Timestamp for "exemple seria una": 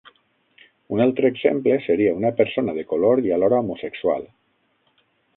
1.33-2.31